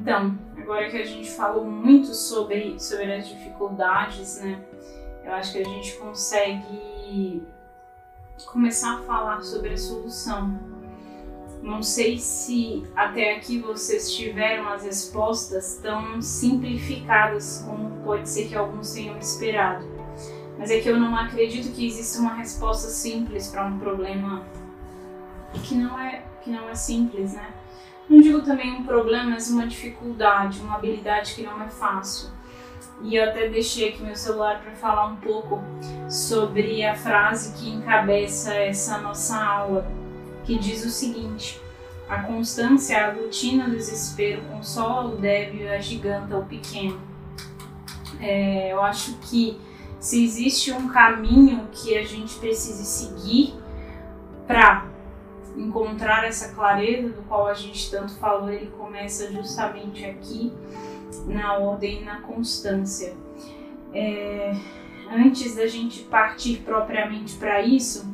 [0.00, 4.64] Então, agora que a gente falou muito sobre, sobre as dificuldades, né?
[5.22, 7.46] Eu acho que a gente consegue
[8.46, 10.58] começar a falar sobre a solução.
[11.62, 18.56] Não sei se até aqui vocês tiveram as respostas tão simplificadas como pode ser que
[18.56, 19.86] alguns tenham esperado.
[20.58, 24.46] Mas é que eu não acredito que exista uma resposta simples para um problema
[25.64, 27.52] que não é que não é simples, né?
[28.10, 32.30] Não digo também um problema, mas uma dificuldade, uma habilidade que não é fácil.
[33.02, 35.62] E eu até deixei aqui meu celular para falar um pouco
[36.08, 39.86] sobre a frase que encabeça essa nossa aula,
[40.44, 41.62] que diz o seguinte:
[42.08, 47.00] A constância aglutina o desespero, consola o débil e agiganta o pequeno.
[48.18, 49.58] É, eu acho que
[50.00, 53.54] se existe um caminho que a gente precise seguir
[54.48, 54.90] para
[55.56, 60.52] encontrar essa clareza do qual a gente tanto falou, ele começa justamente aqui
[61.26, 63.14] na ordem e na constância.
[63.92, 64.54] É,
[65.10, 68.08] antes da gente partir propriamente para isso,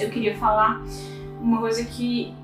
[0.00, 0.82] eu queria falar
[1.40, 2.34] uma coisa que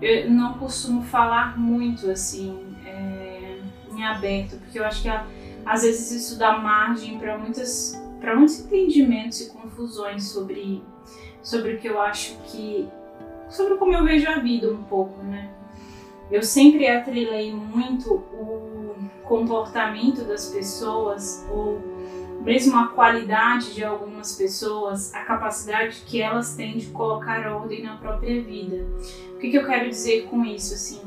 [0.00, 3.58] eu não costumo falar muito assim é,
[3.90, 8.60] em aberto, porque eu acho que às vezes isso dá margem para muitas para muitos
[8.60, 10.82] entendimentos e confusões sobre
[11.42, 12.88] sobre o que eu acho que
[13.48, 15.50] sobre como eu vejo a vida um pouco, né?
[16.30, 21.80] Eu sempre atrelei muito o comportamento das pessoas ou
[22.44, 27.96] mesmo a qualidade de algumas pessoas, a capacidade que elas têm de colocar ordem na
[27.96, 28.86] própria vida.
[29.34, 31.00] O que, que eu quero dizer com isso, assim?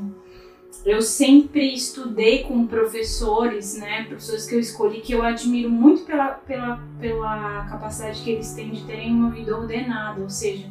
[0.84, 6.28] Eu sempre estudei com professores, né, professores que eu escolhi, que eu admiro muito pela,
[6.28, 10.66] pela, pela capacidade que eles têm de terem uma vida ordenada, ou seja,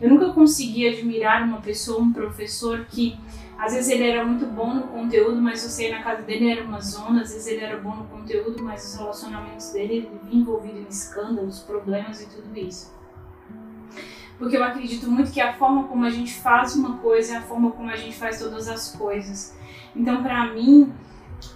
[0.00, 3.18] eu nunca consegui admirar uma pessoa, um professor que
[3.58, 6.64] às vezes ele era muito bom no conteúdo, mas você ia na casa dele era
[6.64, 10.40] uma zona, às vezes ele era bom no conteúdo, mas os relacionamentos dele ele vivia
[10.40, 12.90] envolvido em escândalos, problemas e tudo isso.
[14.38, 17.42] Porque eu acredito muito que a forma como a gente faz uma coisa é a
[17.42, 19.54] forma como a gente faz todas as coisas.
[19.94, 20.90] Então, para mim,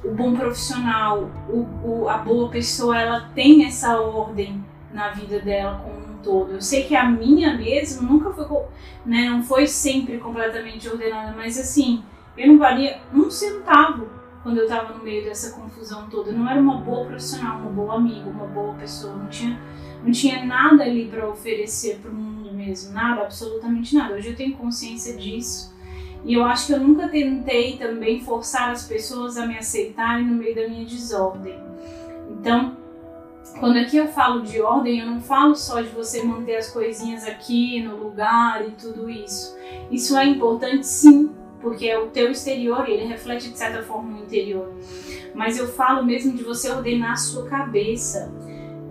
[0.05, 4.63] o bom profissional, o, o, a boa pessoa, ela tem essa ordem
[4.93, 5.83] na vida dela
[6.25, 6.53] todo.
[6.53, 8.47] Eu sei que a minha mesmo nunca foi,
[9.05, 12.03] né, não foi sempre completamente ordenada, mas assim,
[12.37, 14.09] eu não valia um centavo
[14.43, 16.31] quando eu estava no meio dessa confusão toda.
[16.31, 19.61] Eu não era uma boa profissional, uma boa amiga, uma boa pessoa, não tinha,
[20.03, 24.15] não tinha nada ali para oferecer para o mundo mesmo, nada, absolutamente nada.
[24.15, 25.75] Hoje eu tenho consciência disso.
[26.25, 30.35] E eu acho que eu nunca tentei também forçar as pessoas a me aceitarem no
[30.35, 31.59] meio da minha desordem.
[32.31, 32.77] Então,
[33.59, 37.25] quando aqui eu falo de ordem, eu não falo só de você manter as coisinhas
[37.25, 39.57] aqui no lugar e tudo isso.
[39.91, 44.19] Isso é importante sim, porque é o teu exterior e ele reflete de certa forma
[44.19, 44.73] o interior.
[45.35, 48.33] Mas eu falo mesmo de você ordenar a sua cabeça.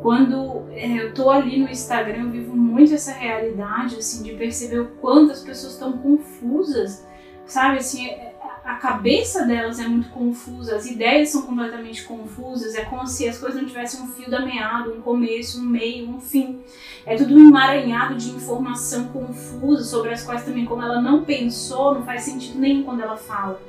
[0.02, 4.80] Quando é, eu tô ali no Instagram, eu vivo muito essa realidade, assim, de perceber
[4.80, 7.08] o quanto as pessoas estão confusas,
[7.46, 7.78] sabe?
[7.78, 8.33] Assim, é,
[8.64, 13.38] a cabeça delas é muito confusa, as ideias são completamente confusas, é como se as
[13.38, 16.62] coisas não tivessem um fio da meada, um começo, um meio, um fim.
[17.06, 21.96] É tudo um emaranhado de informação confusa sobre as quais também, como ela não pensou,
[21.96, 23.62] não faz sentido nenhum quando ela fala.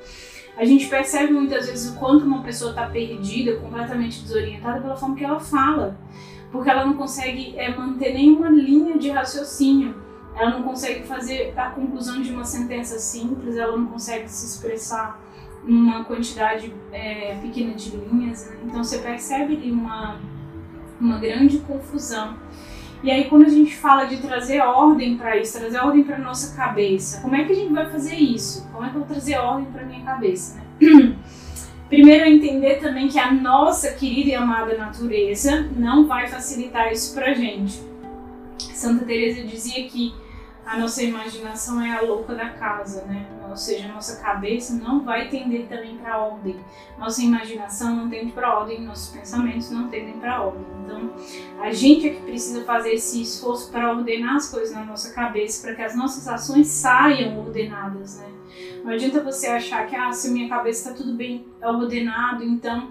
[0.56, 5.16] A gente percebe muitas vezes o quanto uma pessoa está perdida, completamente desorientada pela forma
[5.16, 5.98] que ela fala,
[6.52, 10.03] porque ela não consegue é, manter nenhuma linha de raciocínio
[10.36, 15.20] ela não consegue fazer a conclusão de uma sentença simples, ela não consegue se expressar
[15.62, 18.46] numa quantidade é, pequena de linhas.
[18.46, 18.58] Né?
[18.64, 20.18] Então você percebe ali uma,
[21.00, 22.36] uma grande confusão.
[23.02, 26.56] E aí quando a gente fala de trazer ordem para isso, trazer ordem para nossa
[26.56, 28.68] cabeça, como é que a gente vai fazer isso?
[28.72, 30.60] Como é que eu vou trazer ordem para minha cabeça?
[30.80, 31.16] Né?
[31.88, 37.34] Primeiro, entender também que a nossa querida e amada natureza não vai facilitar isso para
[37.34, 37.80] gente.
[38.58, 40.12] Santa Teresa dizia que
[40.66, 43.26] a nossa imaginação é a louca da casa, né?
[43.48, 46.56] Ou seja, a nossa cabeça não vai tender também para ordem.
[46.98, 50.64] Nossa imaginação não tende para ordem, nossos pensamentos não tendem para ordem.
[50.84, 51.14] Então,
[51.60, 55.66] a gente é que precisa fazer esse esforço para ordenar as coisas na nossa cabeça,
[55.66, 58.28] para que as nossas ações saiam ordenadas, né?
[58.82, 62.90] Não adianta você achar que, ah, se minha cabeça está tudo bem ordenado, então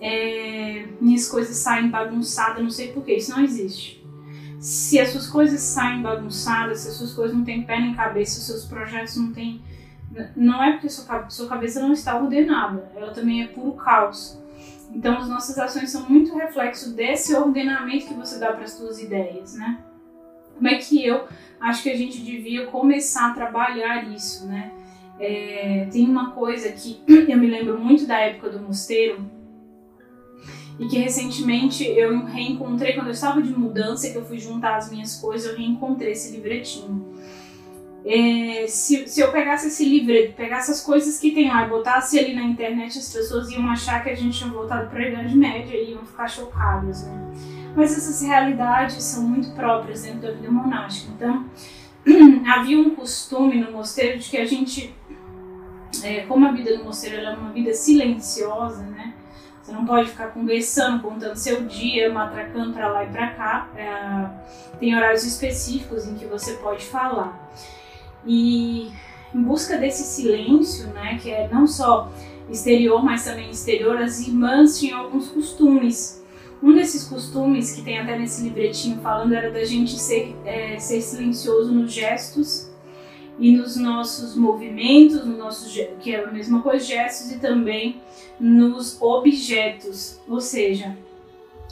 [0.00, 3.14] é, minhas coisas saem bagunçadas, não sei porquê.
[3.14, 3.97] Isso não existe
[4.60, 8.38] se as suas coisas saem bagunçadas, se as suas coisas não têm pé nem cabeça,
[8.38, 9.62] os seus projetos não têm.
[10.34, 14.38] Não é porque sua, sua cabeça não está ordenada, ela também é puro caos.
[14.92, 19.00] Então, as nossas ações são muito reflexo desse ordenamento que você dá para as suas
[19.00, 19.78] ideias, né?
[20.54, 21.28] Como é que eu
[21.60, 24.72] acho que a gente devia começar a trabalhar isso, né?
[25.20, 29.37] É, tem uma coisa que eu me lembro muito da época do mosteiro
[30.78, 34.90] e que recentemente eu reencontrei quando eu estava de mudança, que eu fui juntar as
[34.90, 37.04] minhas coisas, eu reencontrei esse livretinho.
[38.04, 42.18] É, se, se eu pegasse esse livreto, pegasse as coisas que tem lá e botasse
[42.18, 45.36] ali na internet, as pessoas iam achar que a gente tinha voltado para a Idade
[45.36, 47.32] Média e iam ficar chocadas, né?
[47.74, 51.12] Mas essas realidades são muito próprias dentro da vida monástica.
[51.14, 51.44] Então,
[52.50, 54.94] havia um costume no mosteiro de que a gente,
[56.02, 59.12] é, como a vida no mosteiro é uma vida silenciosa, né?
[59.68, 63.68] Você não pode ficar conversando, contando seu dia, matracando para lá e para cá.
[63.76, 67.52] É, tem horários específicos em que você pode falar.
[68.26, 68.90] E
[69.34, 72.10] em busca desse silêncio, né, que é não só
[72.48, 76.24] exterior, mas também exterior, as irmãs tinham alguns costumes.
[76.62, 81.02] Um desses costumes, que tem até nesse livretinho falando, era da gente ser, é, ser
[81.02, 82.67] silencioso nos gestos
[83.38, 85.68] e nos nossos movimentos, no nosso,
[86.00, 88.00] que é a mesma coisa, gestos, e também
[88.38, 90.20] nos objetos.
[90.28, 90.96] Ou seja,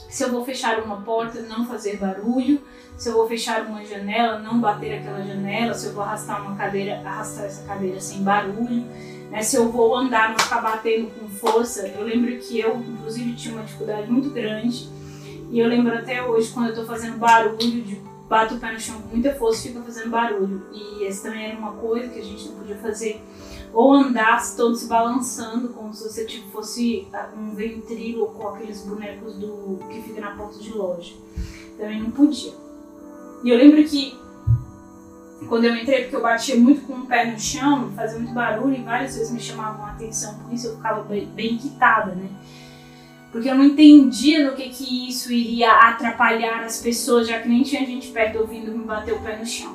[0.08, 2.60] se eu vou fechar uma porta, não fazer barulho,
[2.96, 6.56] se eu vou fechar uma janela, não bater aquela janela, se eu vou arrastar uma
[6.56, 8.84] cadeira, arrastar essa cadeira sem barulho,
[9.30, 9.42] né?
[9.42, 11.88] se eu vou andar, não ficar batendo com força.
[11.88, 14.88] Eu lembro que eu, inclusive, tinha uma dificuldade muito grande
[15.50, 18.80] e eu lembro até hoje quando eu estou fazendo barulho, de bato o pé no
[18.80, 20.66] chão com muita força e fica fazendo barulho.
[20.72, 23.22] E essa também era uma coisa que a gente não podia fazer.
[23.72, 28.82] Ou andar todo se balançando, como se você tipo, fosse ah, um ventríloco com aqueles
[28.82, 31.14] bonecos do que fica na porta de loja.
[31.76, 32.52] Também não podia.
[33.44, 34.18] E eu lembro que
[35.48, 38.74] quando eu entrei, porque eu batia muito com o pé no chão, fazia muito barulho
[38.74, 42.30] e várias vezes me chamavam a atenção por isso, eu ficava bem, bem quitada, né?
[43.32, 47.62] Porque eu não entendia no que, que isso iria atrapalhar as pessoas, já que nem
[47.62, 49.74] tinha gente perto ouvindo me bater o pé no chão.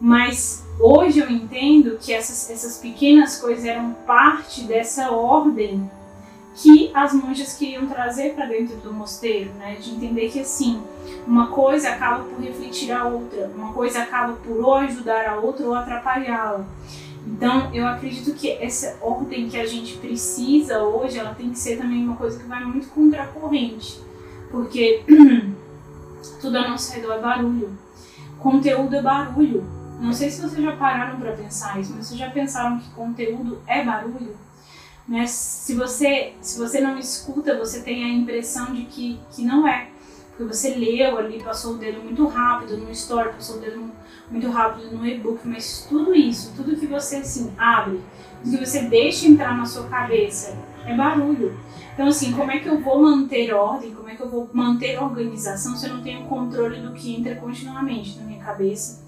[0.00, 5.88] Mas hoje eu entendo que essas, essas pequenas coisas eram parte dessa ordem
[6.54, 9.76] que as monjas queriam trazer para dentro do mosteiro, né?
[9.76, 10.82] De entender que assim,
[11.26, 15.66] uma coisa acaba por refletir a outra, uma coisa acaba por ou ajudar a outra
[15.66, 16.66] ou atrapalhá-la.
[17.26, 21.76] Então, eu acredito que essa ordem que a gente precisa hoje, ela tem que ser
[21.76, 24.00] também uma coisa que vai muito contra a corrente,
[24.50, 25.04] porque
[26.40, 27.78] tudo ao nosso redor é barulho,
[28.38, 29.64] conteúdo é barulho.
[30.00, 33.60] Não sei se vocês já pararam para pensar isso, mas vocês já pensaram que conteúdo
[33.68, 34.36] é barulho?
[35.06, 35.26] Né?
[35.28, 39.91] Se, você, se você não escuta, você tem a impressão de que, que não é.
[40.42, 43.90] Porque você leu ali, passou o dedo muito rápido no story, passou o dedo
[44.28, 48.00] muito rápido no e-book, mas tudo isso, tudo que você assim abre,
[48.42, 51.56] tudo que você deixa entrar na sua cabeça, é barulho.
[51.94, 55.00] Então, assim, como é que eu vou manter ordem, como é que eu vou manter
[55.00, 59.04] organização se eu não tenho controle do que entra continuamente na minha cabeça?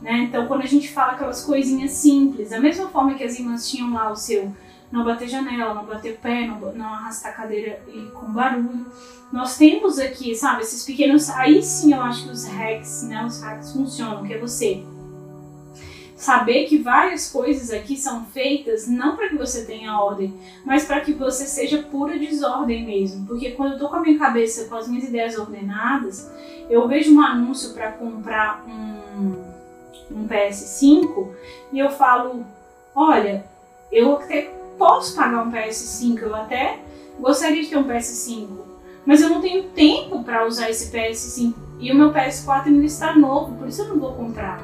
[0.00, 0.28] Né?
[0.28, 3.92] Então, quando a gente fala aquelas coisinhas simples, da mesma forma que as irmãs tinham
[3.92, 4.54] lá o seu
[4.90, 7.82] não bater janela, não bater pé, não, não arrastar cadeira
[8.14, 8.86] com barulho.
[9.32, 11.28] Nós temos aqui, sabe, esses pequenos.
[11.30, 13.24] Aí sim eu acho que os hacks, né?
[13.24, 14.82] Os hacks funcionam, que é você
[16.18, 21.00] saber que várias coisas aqui são feitas não para que você tenha ordem, mas para
[21.00, 23.24] que você seja pura desordem mesmo.
[23.24, 26.28] Porque quando eu tô com a minha cabeça, com as minhas ideias ordenadas,
[26.68, 29.44] eu vejo um anúncio para comprar um,
[30.10, 31.28] um PS5
[31.72, 32.44] e eu falo:
[32.96, 33.44] olha,
[33.92, 36.78] eu até posso pagar um PS5, eu até
[37.18, 38.48] gostaria de ter um PS5,
[39.04, 43.14] mas eu não tenho tempo para usar esse PS5 e o meu PS4 ainda está
[43.14, 44.60] novo, por isso eu não vou comprar.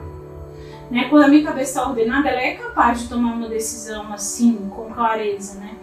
[0.91, 1.09] Né?
[1.09, 4.93] Quando a minha cabeça está ordenada, ela é capaz de tomar uma decisão assim, com
[4.93, 5.77] clareza, né?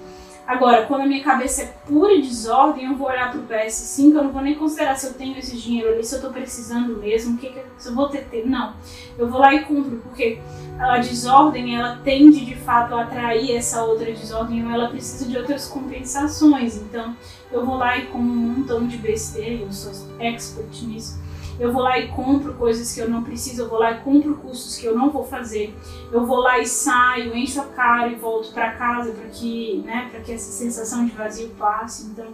[0.45, 4.23] Agora, quando a minha cabeça é pura desordem, eu vou olhar para o PS5, eu
[4.23, 7.37] não vou nem considerar se eu tenho esse dinheiro ali, se eu estou precisando mesmo,
[7.37, 8.45] que, que se eu vou ter, ter.
[8.45, 8.73] Não,
[9.17, 10.39] eu vou lá e compro, porque
[10.79, 15.37] a desordem ela tende de fato a atrair essa outra desordem ou ela precisa de
[15.37, 16.75] outras compensações.
[16.75, 17.15] Então,
[17.51, 21.30] eu vou lá e como um montão de besteira, eu sou expert nisso
[21.61, 24.35] eu vou lá e compro coisas que eu não preciso, eu vou lá e compro
[24.37, 25.71] cursos que eu não vou fazer,
[26.11, 30.09] eu vou lá e saio, encho a cara e volto para casa para que, né,
[30.09, 32.07] para que essa sensação de vazio passe.
[32.07, 32.25] Então,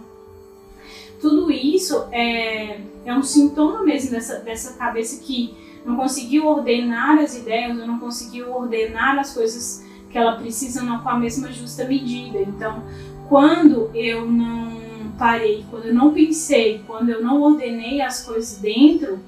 [1.20, 5.54] tudo isso é, é um sintoma mesmo dessa, dessa cabeça que
[5.84, 11.08] não conseguiu ordenar as ideias, ou não conseguiu ordenar as coisas que ela precisa com
[11.08, 12.38] a mesma justa medida.
[12.38, 12.82] Então,
[13.28, 14.77] quando eu não
[15.18, 19.18] parei, quando eu não pensei, quando eu não ordenei as coisas dentro,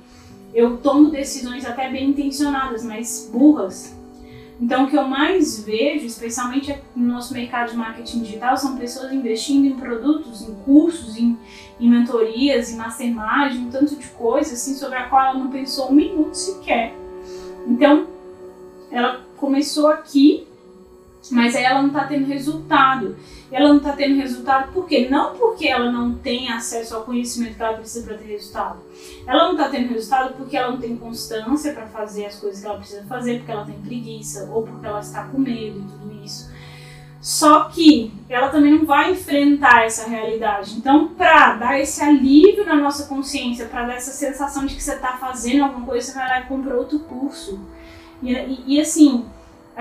[0.55, 3.97] eu tomo decisões até bem intencionadas, mas burras.
[4.61, 9.11] Então, o que eu mais vejo, especialmente no nosso mercado de marketing digital, são pessoas
[9.11, 11.39] investindo em produtos, em cursos, em,
[11.81, 15.91] em mentorias, em mastermind, um tanto de coisa assim, sobre a qual ela não pensou
[15.91, 16.95] um minuto sequer.
[17.67, 18.07] Então,
[18.91, 20.47] ela começou aqui
[21.31, 23.17] mas aí ela não está tendo resultado.
[23.53, 25.09] Ela não está tendo resultado por quê?
[25.11, 28.79] Não porque ela não tem acesso ao conhecimento que ela precisa para ter resultado.
[29.27, 32.67] Ela não está tendo resultado porque ela não tem constância para fazer as coisas que
[32.67, 36.25] ela precisa fazer, porque ela tem preguiça ou porque ela está com medo e tudo
[36.25, 36.51] isso.
[37.21, 40.77] Só que ela também não vai enfrentar essa realidade.
[40.79, 44.95] Então, para dar esse alívio na nossa consciência, para dar essa sensação de que você
[44.95, 47.61] está fazendo alguma coisa, você vai lá e compra outro curso.
[48.23, 49.27] E, e, e assim,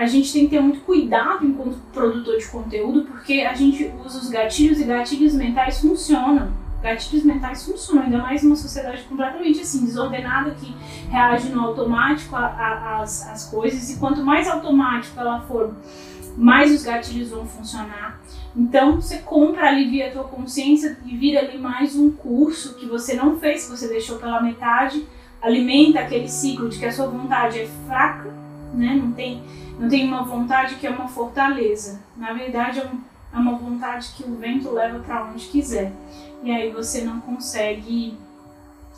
[0.00, 4.18] a gente tem que ter muito cuidado enquanto produtor de conteúdo, porque a gente usa
[4.18, 6.50] os gatilhos e gatilhos mentais funcionam.
[6.82, 10.74] Gatilhos mentais funcionam, ainda mais numa sociedade completamente assim, desordenada, que
[11.10, 15.74] reage no automático às coisas, e quanto mais automático ela for
[16.34, 18.18] mais os gatilhos vão funcionar.
[18.56, 23.12] Então você compra, alivia a tua consciência e vira ali mais um curso que você
[23.12, 25.06] não fez, que você deixou pela metade,
[25.42, 28.39] alimenta aquele ciclo de que a sua vontade é fraca,
[28.72, 28.94] né?
[28.94, 29.42] Não tem,
[29.78, 32.00] não tem uma vontade que é uma fortaleza.
[32.16, 32.90] Na verdade é,
[33.32, 35.92] é uma vontade que o vento leva para onde quiser.
[36.42, 38.16] E aí você não consegue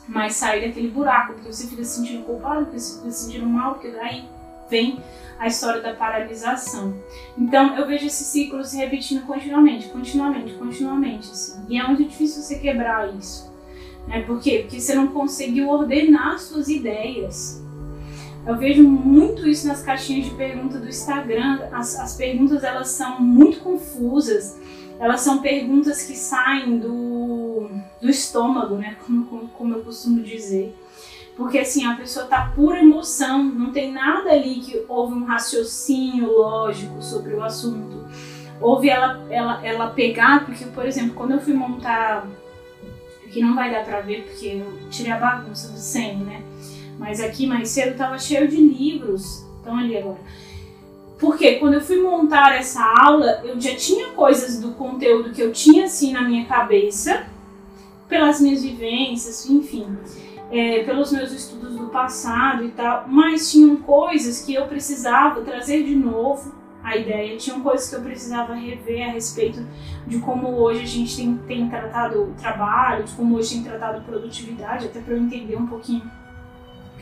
[0.06, 3.46] mais sair daquele buraco, porque você fica se sentindo culpado, porque você fica se sentindo
[3.46, 4.24] mal, porque daí
[4.68, 4.98] vem
[5.38, 6.94] a história da paralisação.
[7.36, 11.64] Então eu vejo esse ciclo se repetindo continuamente, continuamente, continuamente, assim.
[11.68, 13.52] E é muito difícil você quebrar isso.
[14.06, 14.22] Né?
[14.22, 14.60] Por quê?
[14.62, 17.62] Porque você não conseguiu ordenar suas ideias.
[18.44, 21.60] Eu vejo muito isso nas caixinhas de pergunta do Instagram.
[21.72, 24.58] As, as perguntas elas são muito confusas.
[24.98, 27.70] Elas são perguntas que saem do,
[28.00, 28.96] do estômago, né?
[29.06, 30.76] Como, como, como eu costumo dizer.
[31.36, 36.30] Porque assim, a pessoa tá pura emoção, não tem nada ali que houve um raciocínio
[36.30, 38.06] lógico sobre o assunto.
[38.60, 42.28] Houve ela, ela, ela pegar, porque, por exemplo, quando eu fui montar,
[43.30, 46.42] que não vai dar pra ver porque eu tirei a bagunça do 100, né?
[46.98, 50.20] Mas aqui mais cedo tava cheio de livros, estão ali agora.
[51.18, 55.52] Porque quando eu fui montar essa aula, eu já tinha coisas do conteúdo que eu
[55.52, 57.26] tinha assim na minha cabeça,
[58.08, 59.86] pelas minhas vivências, enfim
[60.52, 65.82] é, pelos meus estudos do passado e tal, mas tinham coisas que eu precisava trazer
[65.82, 69.66] de novo a ideia, tinham coisas que eu precisava rever a respeito
[70.06, 74.04] de como hoje a gente tem, tem tratado o trabalho, de como hoje tem tratado
[74.04, 76.02] produtividade, até para eu entender um pouquinho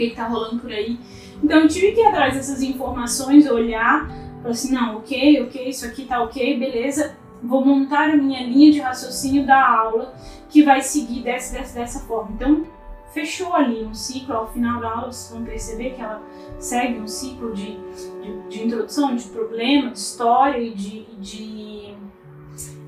[0.06, 0.98] que está rolando por aí.
[1.42, 4.08] Então eu tive que ir atrás dessas informações, olhar,
[4.42, 8.70] falar assim, não, ok, ok, isso aqui tá ok, beleza, vou montar a minha linha
[8.70, 10.14] de raciocínio da aula
[10.48, 12.32] que vai seguir dessa, dessa, dessa forma.
[12.34, 12.66] Então
[13.12, 14.34] fechou ali um ciclo.
[14.34, 16.22] Ao final da aula, vocês vão perceber que ela
[16.58, 17.78] segue um ciclo de,
[18.22, 21.94] de, de introdução, de problema, de história e de, de,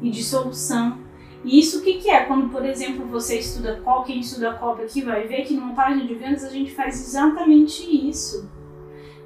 [0.01, 0.99] e de solução.
[1.45, 2.25] E isso o que, que é?
[2.25, 6.07] Quando, por exemplo, você estuda COP, quem estuda COP aqui vai ver que numa página
[6.07, 8.49] de vendas a gente faz exatamente isso.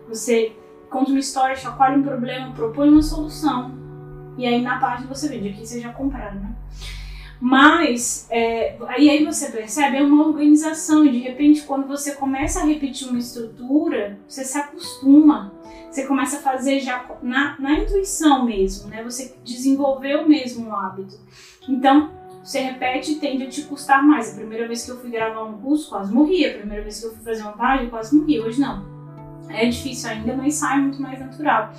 [0.09, 0.53] Você
[0.89, 3.75] conta uma história, chacoalha um problema, propõe uma solução.
[4.39, 6.57] E aí na página você vende, aqui vocês já compraram, né?
[7.39, 12.65] Mas, é, aí, você percebe, é uma organização, e de repente, quando você começa a
[12.65, 15.53] repetir uma estrutura, você se acostuma,
[15.91, 19.05] você começa a fazer já na, na intuição mesmo, né?
[19.05, 21.19] Você desenvolveu mesmo um hábito.
[21.69, 22.11] Então,
[22.43, 24.33] você repete e tende a te custar mais.
[24.33, 26.47] A primeira vez que eu fui gravar um curso, quase morri.
[26.47, 28.41] A primeira vez que eu fui fazer uma página, quase morri.
[28.41, 28.85] Hoje não.
[29.49, 31.73] É difícil ainda, mas sai muito mais natural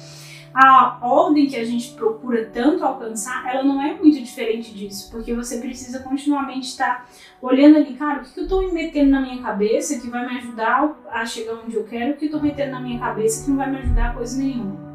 [0.53, 5.34] a ordem que a gente procura tanto alcançar, ela não é muito diferente disso, porque
[5.34, 7.08] você precisa continuamente estar
[7.41, 10.38] olhando ali, cara, o que eu estou me metendo na minha cabeça que vai me
[10.39, 13.51] ajudar a chegar onde eu quero, o que eu estou metendo na minha cabeça que
[13.51, 14.87] não vai me ajudar a coisa nenhuma.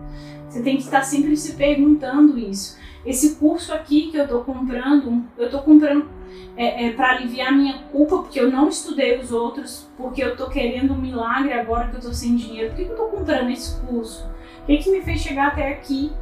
[0.53, 2.79] Você tem que estar sempre se perguntando isso.
[3.07, 6.07] Esse curso aqui que eu estou comprando, eu estou comprando
[6.55, 10.51] é, é, para aliviar minha culpa, porque eu não estudei os outros, porque eu estou
[10.51, 12.69] querendo um milagre agora que eu estou sem dinheiro.
[12.69, 14.29] Por que, que eu estou comprando esse curso?
[14.63, 16.13] O que, que me fez chegar até aqui?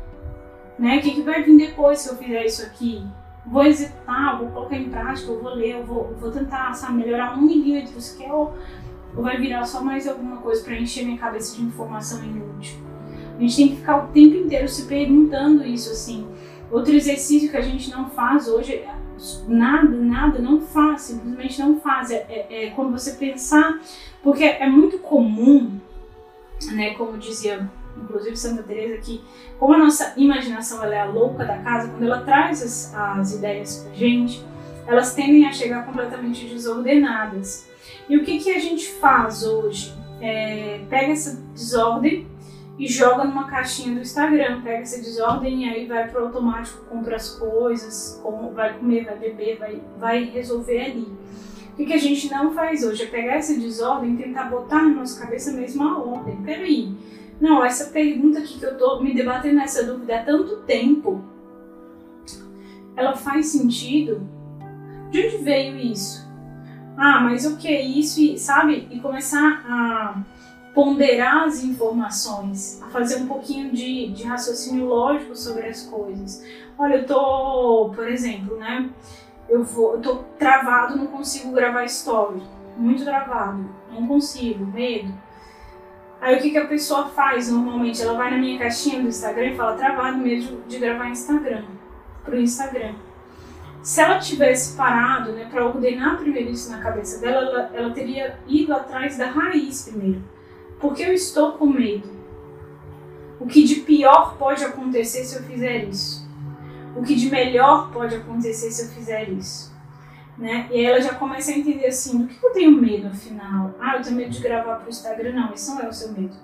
[0.78, 0.98] Né?
[0.98, 3.04] O que, que vai vir depois se eu fizer isso aqui?
[3.44, 7.36] Vou executar, vou colocar em prática, eu vou ler, eu vou, vou tentar sabe, melhorar
[7.36, 7.96] um milímetro
[8.30, 8.54] ou,
[9.16, 12.89] ou vai virar só mais alguma coisa para encher minha cabeça de informação inútil?
[13.40, 16.28] A gente tem que ficar o tempo inteiro se perguntando isso assim.
[16.70, 18.84] Outro exercício que a gente não faz hoje,
[19.48, 22.10] nada, nada, não faz, simplesmente não faz.
[22.10, 23.80] É, é, é quando você pensar,
[24.22, 25.80] porque é muito comum,
[26.72, 27.66] né, como dizia
[27.96, 29.22] inclusive Santa Teresa, que
[29.58, 33.34] como a nossa imaginação ela é a louca da casa, quando ela traz as, as
[33.34, 34.44] ideias pra gente,
[34.86, 37.68] elas tendem a chegar completamente desordenadas.
[38.06, 39.98] E o que, que a gente faz hoje?
[40.20, 42.28] É, pega essa desordem
[42.80, 47.16] e joga numa caixinha do Instagram, pega essa desordem e aí vai pro automático, compra
[47.16, 48.18] as coisas,
[48.54, 51.12] vai comer, vai beber, vai, vai resolver ali.
[51.78, 53.02] O que, a gente não faz hoje?
[53.02, 56.36] É pegar essa desordem e tentar botar na nossa cabeça mesmo a ordem.
[56.42, 56.94] Peraí,
[57.38, 61.22] Não, essa pergunta aqui que eu tô me debatendo nessa dúvida há tanto tempo,
[62.96, 64.26] ela faz sentido?
[65.10, 66.26] De onde veio isso?
[66.96, 68.22] Ah, mas o que é isso?
[68.22, 68.88] E, sabe?
[68.90, 70.39] E começar a
[70.74, 76.44] ponderar as informações, a fazer um pouquinho de, de raciocínio lógico sobre as coisas.
[76.78, 78.88] Olha, eu tô, por exemplo, né?
[79.48, 82.42] Eu, vou, eu tô travado, não consigo gravar story.
[82.76, 85.12] Muito travado, não consigo, medo.
[86.20, 88.00] Aí o que, que a pessoa faz normalmente?
[88.00, 91.64] Ela vai na minha caixinha do Instagram e fala travado medo de gravar Instagram,
[92.24, 92.94] pro Instagram.
[93.82, 98.38] Se ela tivesse parado, né, para ordenar primeiro isso na cabeça dela, ela, ela teria
[98.46, 100.22] ido atrás da raiz primeiro
[100.80, 102.08] porque eu estou com medo.
[103.38, 106.28] O que de pior pode acontecer se eu fizer isso?
[106.96, 109.70] O que de melhor pode acontecer se eu fizer isso?
[110.36, 110.68] Né?
[110.70, 113.74] E aí ela já começa a entender assim, do que eu tenho medo afinal?
[113.78, 115.32] Ah, eu tenho medo de gravar para o Instagram.
[115.32, 116.36] Não, esse não é o seu medo.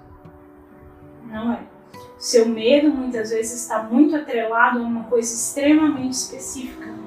[1.26, 1.60] Não é.
[2.18, 7.05] Seu medo muitas vezes está muito atrelado a uma coisa extremamente específica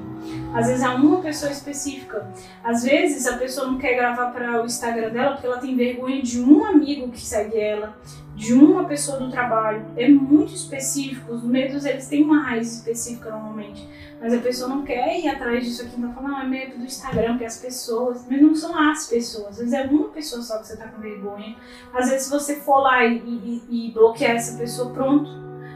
[0.54, 2.28] às vezes é uma pessoa específica.
[2.64, 6.22] Às vezes a pessoa não quer gravar para o Instagram dela porque ela tem vergonha
[6.22, 7.98] de um amigo que segue ela,
[8.36, 9.86] de uma pessoa do trabalho.
[9.96, 11.34] É muito específico.
[11.34, 13.88] Os medos eles têm uma raiz específica normalmente.
[14.20, 16.84] Mas a pessoa não quer ir atrás disso aqui, então fala, não, é medo do
[16.84, 20.58] Instagram, que as pessoas, mas não são as pessoas, às vezes é uma pessoa só
[20.58, 21.56] que você tá com vergonha.
[21.94, 25.30] Às vezes se você for lá e, e, e bloquear essa pessoa, pronto,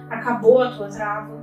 [0.10, 1.42] acabou a tua trava.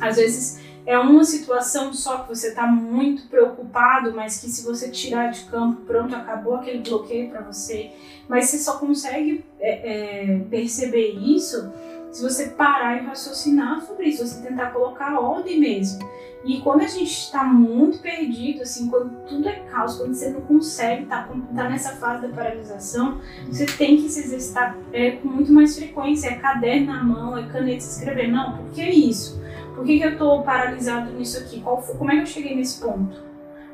[0.00, 4.88] Às vezes é uma situação só que você está muito preocupado, mas que se você
[4.88, 7.90] tirar de campo, pronto, acabou aquele bloqueio para você.
[8.28, 11.72] Mas você só consegue é, é, perceber isso
[12.12, 15.98] se você parar e raciocinar sobre isso, você tentar colocar ordem mesmo.
[16.46, 20.40] E quando a gente está muito perdido, assim, quando tudo é caos, quando você não
[20.42, 25.52] consegue, tá, tá nessa fase da paralisação, você tem que se exercitar é, com muito
[25.52, 26.28] mais frequência.
[26.28, 28.28] É caderno na mão, é caneta escrever.
[28.28, 29.42] Não, por que isso?
[29.76, 31.60] Por que, que eu estou paralisado nisso aqui?
[31.60, 33.18] Qual, como é que eu cheguei nesse ponto?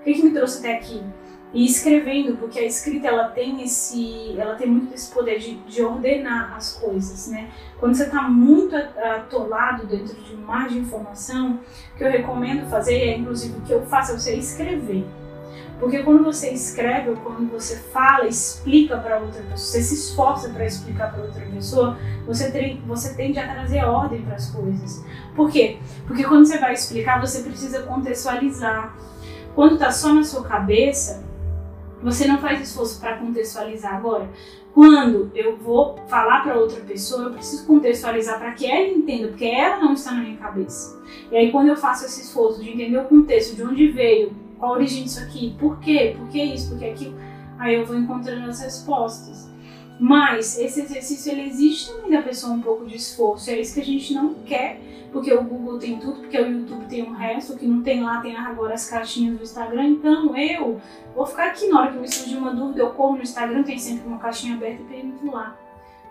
[0.01, 1.01] O que, que me trouxe até aqui?
[1.55, 5.83] E escrevendo, porque a escrita ela tem esse, ela tem muito esse poder de, de
[5.83, 7.51] ordenar as coisas, né?
[7.79, 11.61] Quando você está muito atolado dentro de mar de informação,
[11.95, 15.07] o que eu recomendo fazer, é inclusive o que eu faço, é você escrever.
[15.83, 20.49] Porque quando você escreve ou quando você fala, explica para outra pessoa, você se esforça
[20.51, 25.05] para explicar para outra pessoa, você, tem, você tende a trazer ordem para as coisas.
[25.35, 25.79] Por quê?
[26.07, 28.97] Porque quando você vai explicar, você precisa contextualizar.
[29.57, 31.25] Quando está só na sua cabeça,
[32.01, 34.31] você não faz esforço para contextualizar agora.
[34.73, 39.47] Quando eu vou falar para outra pessoa, eu preciso contextualizar para que ela entenda, porque
[39.47, 41.03] ela não está na minha cabeça.
[41.29, 44.71] E aí, quando eu faço esse esforço de entender o contexto, de onde veio, a
[44.71, 45.55] origem disso aqui?
[45.59, 46.15] Por quê?
[46.17, 46.71] Por que isso?
[46.71, 47.19] Por que aquilo?
[47.59, 49.51] Aí eu vou encontrando as respostas.
[49.99, 53.51] Mas esse exercício ele existe também da pessoa um pouco de esforço.
[53.51, 54.81] É isso que a gente não quer,
[55.13, 58.03] porque o Google tem tudo, porque o YouTube tem o resto, o que não tem
[58.03, 59.85] lá tem agora as caixinhas do Instagram.
[59.85, 60.81] Então eu
[61.15, 63.79] vou ficar aqui na hora que me surgir uma dúvida, eu corro no Instagram, tem
[63.79, 65.57] sempre uma caixinha aberta e pergunto lá.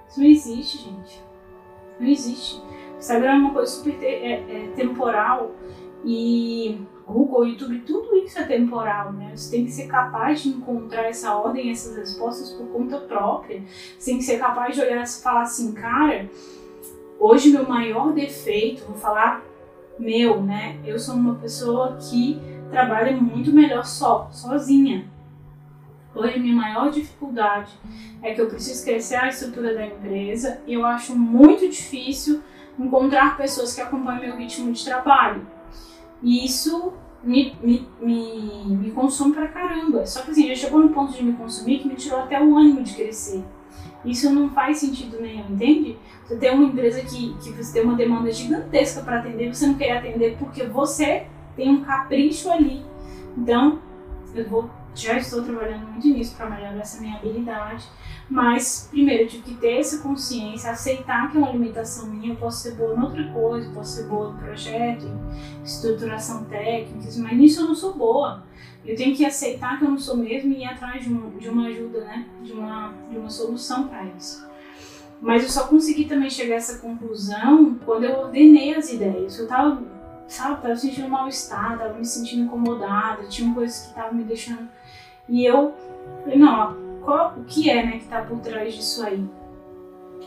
[0.07, 1.21] Isso não existe, gente.
[1.99, 2.61] Não existe.
[2.95, 5.51] O Instagram é uma coisa super te é, é, temporal
[6.05, 6.81] e
[7.12, 9.32] Google, YouTube, tudo isso é temporal, né?
[9.36, 13.62] Você tem que ser capaz de encontrar essa ordem, essas respostas por conta própria.
[13.97, 16.30] Você tem que ser capaz de olhar e falar assim, cara,
[17.19, 19.43] hoje meu maior defeito, vou falar
[20.00, 20.80] meu, né?
[20.86, 22.39] Eu sou uma pessoa que
[22.71, 25.06] trabalha muito melhor só, sozinha.
[26.13, 27.71] Hoje minha maior dificuldade
[28.21, 32.41] é que eu preciso crescer a estrutura da empresa e eu acho muito difícil
[32.78, 35.45] encontrar pessoas que acompanhem meu ritmo de trabalho.
[36.21, 40.05] E isso me, me, me, me consome pra caramba.
[40.05, 42.57] Só que assim, já chegou no ponto de me consumir que me tirou até o
[42.57, 43.43] ânimo de crescer.
[44.03, 45.97] Isso não faz sentido nenhum, entende?
[46.25, 49.75] Você tem uma empresa que, que você tem uma demanda gigantesca para atender, você não
[49.75, 52.84] quer atender porque você tem um capricho ali.
[53.38, 53.79] Então,
[54.34, 57.86] eu vou já estou trabalhando muito nisso para melhorar essa minha habilidade.
[58.32, 62.38] Mas, primeiro, eu tive que ter essa consciência, aceitar que é uma limitação minha, eu
[62.38, 67.38] posso ser boa em outra coisa, posso ser boa no projeto, em estruturação técnica, mas
[67.38, 68.41] nisso eu não sou boa.
[68.86, 71.50] Eu tenho que aceitar que eu não sou mesmo e ir atrás de, um, de
[71.50, 72.26] uma ajuda, né?
[72.41, 74.48] de, uma, de uma solução para isso.
[75.20, 79.38] Mas eu só consegui também chegar a essa conclusão quando eu ordenei as ideias.
[79.38, 79.84] Eu estava
[80.26, 84.70] sabe, tava sentindo mal-estar, tava me sentindo incomodada, tinha coisas que estavam me deixando.
[85.28, 85.74] E eu
[86.24, 89.23] falei, não, qual, o que é, né, que tá por trás disso aí?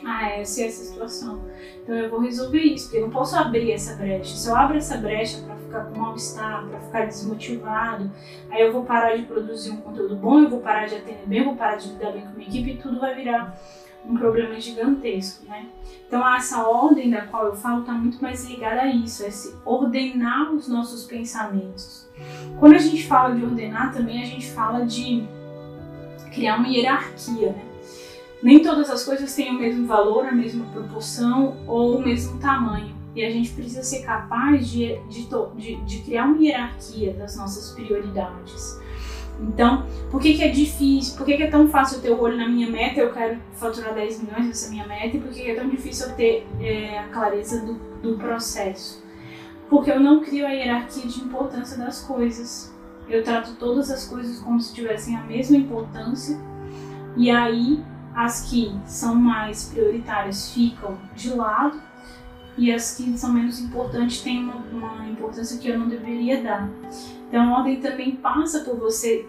[0.05, 1.41] Ah, é essa é essa situação.
[1.83, 4.37] Então eu vou resolver isso, porque eu não posso abrir essa brecha.
[4.37, 8.11] Se eu abro essa brecha para ficar com mal-estar, para ficar desmotivado,
[8.51, 11.39] aí eu vou parar de produzir um conteúdo bom, eu vou parar de atender bem,
[11.39, 13.59] eu vou parar de lidar bem com a minha equipe e tudo vai virar
[14.07, 15.67] um problema gigantesco, né?
[16.07, 19.57] Então essa ordem da qual eu falo está muito mais ligada a isso, a esse
[19.65, 22.07] ordenar os nossos pensamentos.
[22.61, 25.27] Quando a gente fala de ordenar, também a gente fala de
[26.35, 27.65] criar uma hierarquia, né?
[28.43, 32.95] Nem todas as coisas têm o mesmo valor, a mesma proporção ou o mesmo tamanho.
[33.17, 37.71] E a gente precisa ser capaz de, de, de, de criar uma hierarquia das nossas
[37.71, 38.79] prioridades.
[39.41, 41.17] Então, por que, que é difícil?
[41.17, 43.01] Por que, que é tão fácil eu ter o olho na minha meta?
[43.01, 45.17] Eu quero faturar 10 milhões, essa é a minha meta.
[45.17, 49.03] E por que, que é tão difícil eu ter é, a clareza do, do processo?
[49.69, 52.74] Porque eu não crio a hierarquia de importância das coisas.
[53.09, 56.39] Eu trato todas as coisas como se tivessem a mesma importância.
[57.17, 57.83] E aí,
[58.15, 61.81] as que são mais prioritárias ficam de lado
[62.57, 66.69] e as que são menos importantes têm uma, uma importância que eu não deveria dar.
[67.29, 69.27] Então, a ordem também passa por você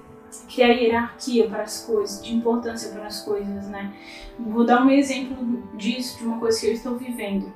[0.47, 3.93] criar hierarquia para as coisas, de importância para as coisas, né?
[4.37, 7.51] Vou dar um exemplo disso, de uma coisa que eu estou vivendo.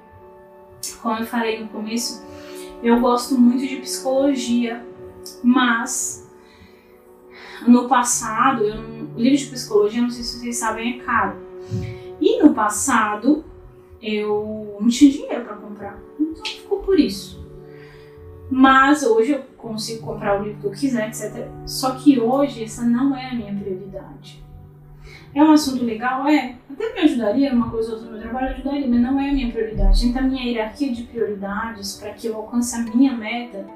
[1.01, 2.25] Como eu falei no começo,
[2.81, 4.83] eu gosto muito de psicologia,
[5.43, 6.29] mas
[7.67, 8.81] no passado, eu,
[9.15, 11.37] o livro de psicologia, não sei se vocês sabem, é caro.
[12.19, 13.43] E no passado,
[14.01, 17.39] eu não tinha dinheiro para comprar, então ficou por isso.
[18.49, 21.47] Mas hoje eu consigo comprar o livro que eu quiser, etc.
[21.65, 24.43] Só que hoje essa não é a minha prioridade.
[25.33, 26.27] É um assunto legal?
[26.27, 26.55] É.
[26.71, 29.33] Até me ajudaria, uma coisa ou outra no meu trabalho ajudaria, mas não é a
[29.33, 30.07] minha prioridade.
[30.07, 33.67] Então, a minha hierarquia de prioridades, para que eu alcance a minha meta,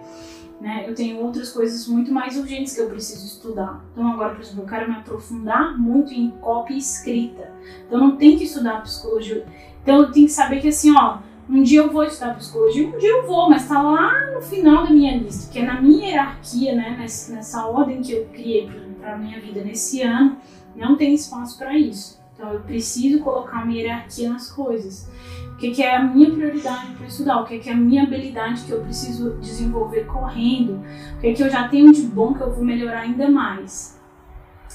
[0.62, 3.84] né, eu tenho outras coisas muito mais urgentes que eu preciso estudar.
[3.92, 7.52] Então, agora, por exemplo, eu quero me aprofundar muito em cópia escrita.
[7.86, 9.46] Então, não tem que estudar psicologia.
[9.82, 11.18] Então, eu tenho que saber que, assim, ó,
[11.50, 14.86] um dia eu vou estudar psicologia, um dia eu vou, mas está lá no final
[14.86, 18.72] da minha lista, que é na minha hierarquia, né, nessa, nessa ordem que eu criei
[19.02, 20.38] para minha vida nesse ano,
[20.76, 22.23] não tem espaço para isso.
[22.44, 25.10] Então eu preciso colocar uma hierarquia nas coisas.
[25.54, 27.40] O que, que é a minha prioridade para estudar?
[27.40, 30.84] O que, que é a minha habilidade que eu preciso desenvolver correndo?
[31.16, 33.98] O que, que eu já tenho de bom que eu vou melhorar ainda mais?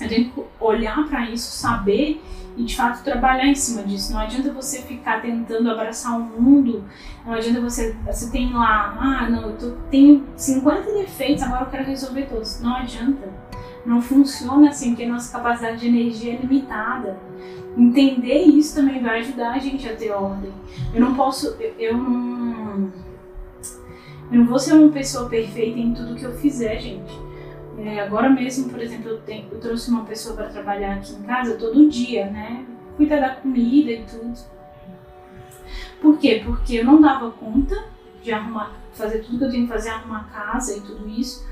[0.00, 2.22] Eu tenho que olhar para isso, saber
[2.56, 4.14] e de fato trabalhar em cima disso.
[4.14, 6.84] Não adianta você ficar tentando abraçar o mundo,
[7.26, 7.94] não adianta você.
[8.06, 12.62] Você tem lá, ah, não, eu tô, tenho 50 defeitos, agora eu quero resolver todos.
[12.62, 13.28] Não adianta.
[13.88, 17.18] Não funciona assim, porque a nossa capacidade de energia é limitada.
[17.74, 20.52] Entender isso também vai ajudar a gente a ter ordem.
[20.92, 21.56] Eu não posso.
[21.58, 22.92] Eu, eu não.
[24.30, 27.18] Eu não vou ser uma pessoa perfeita em tudo que eu fizer, gente.
[27.78, 31.22] É, agora mesmo, por exemplo, eu, tenho, eu trouxe uma pessoa para trabalhar aqui em
[31.22, 32.66] casa todo dia, né?
[32.94, 34.38] Cuidar da comida e tudo.
[36.02, 36.42] Por quê?
[36.44, 37.86] Porque eu não dava conta
[38.22, 41.48] de arrumar, fazer tudo que eu tenho que fazer, arrumar casa e tudo isso.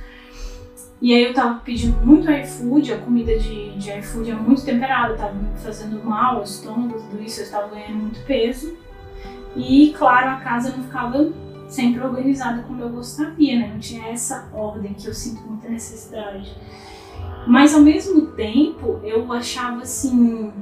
[1.01, 5.15] E aí eu tava pedindo muito iFood, a comida de, de iFood é muito temperada,
[5.15, 8.77] tava me fazendo mal ao estômago, tudo isso, eu estava ganhando muito peso.
[9.55, 11.31] E claro, a casa não ficava
[11.69, 13.71] sempre organizada como eu gostaria, né?
[13.73, 16.57] Não tinha essa ordem que eu sinto muita necessidade.
[17.47, 20.53] Mas ao mesmo tempo, eu achava assim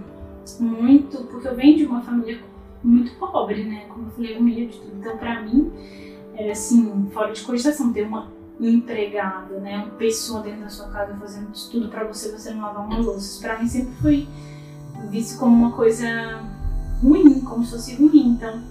[0.59, 2.41] muito, porque eu venho de uma família
[2.83, 3.85] muito pobre, né?
[3.89, 4.97] Como eu falei, humilde, tudo.
[4.99, 5.73] Então, para mim,
[6.37, 9.79] era assim, fora de cogitação ter uma empregada, né?
[9.79, 13.27] Uma pessoa dentro da sua casa fazendo tudo para você, você não lavar uma louça.
[13.27, 14.29] Isso pra mim sempre foi
[15.11, 16.07] visto como uma coisa
[17.03, 18.29] ruim, como se fosse ruim.
[18.29, 18.63] Então,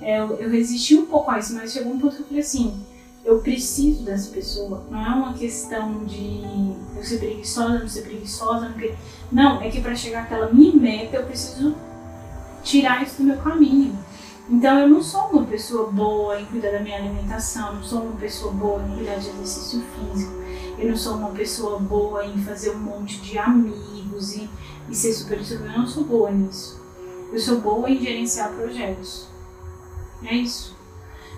[0.00, 2.84] eu, eu resisti um pouco a isso, mas chegou um ponto que eu falei assim,
[3.24, 4.84] eu preciso dessa pessoa.
[4.90, 6.42] Não é uma questão de
[6.96, 8.74] eu ser preguiçosa, não ser preguiçosa,
[9.32, 11.74] não, não é que para chegar àquela minha meta eu preciso
[12.62, 13.96] tirar isso do meu caminho.
[14.48, 18.16] Então eu não sou uma pessoa boa em cuidar da minha alimentação, não sou uma
[18.16, 20.32] pessoa boa em cuidar de exercício físico,
[20.78, 24.50] eu não sou uma pessoa boa em fazer um monte de amigos e,
[24.88, 26.82] e ser super eu não sou boa nisso.
[27.32, 29.28] Eu sou boa em gerenciar projetos.
[30.22, 30.76] É isso.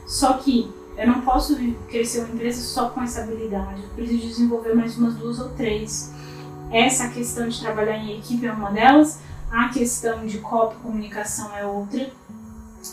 [0.07, 1.57] Só que eu não posso
[1.89, 3.83] crescer uma empresa só com essa habilidade.
[3.83, 6.13] Eu preciso desenvolver mais umas duas ou três.
[6.71, 9.21] Essa questão de trabalhar em equipe é uma delas.
[9.51, 12.11] A questão de copy comunicação é outra.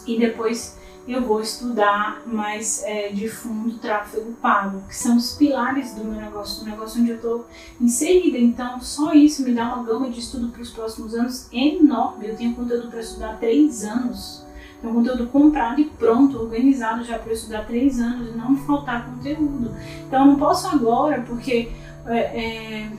[0.08, 0.78] E depois
[1.08, 6.20] eu vou estudar mais é, de fundo tráfego pago, que são os pilares do meu
[6.22, 7.46] negócio, do negócio onde eu estou
[7.80, 8.38] inserida.
[8.38, 12.30] Então, só isso me dá uma gama de estudo para os próximos anos enorme.
[12.30, 14.44] Eu tenho conteúdo para estudar três anos.
[14.82, 19.74] Um conteúdo comprado e pronto, organizado já para estudar três anos e não faltar conteúdo.
[20.06, 21.72] Então eu não posso agora, porque
[22.06, 22.92] é, é,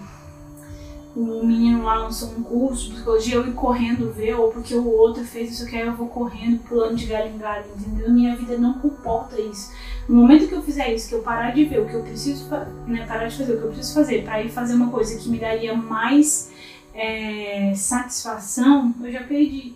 [1.16, 4.86] o menino lá lançou um curso de psicologia, eu ir correndo ver, ou porque o
[4.86, 8.12] outro fez isso que aí eu vou correndo, pulando de galho em galho, entendeu?
[8.12, 9.72] Minha vida não comporta isso.
[10.08, 12.48] No momento que eu fizer isso, que eu parar de ver o que eu preciso,
[12.86, 15.28] né, parar de fazer o que eu preciso fazer, para ir fazer uma coisa que
[15.28, 16.52] me daria mais
[16.92, 19.74] é, satisfação, eu já perdi.